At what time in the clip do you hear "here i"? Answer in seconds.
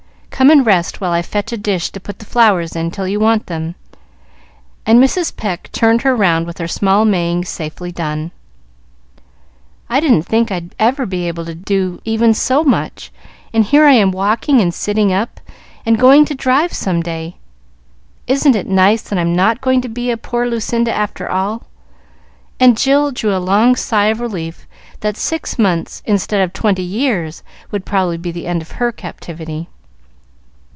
13.65-13.91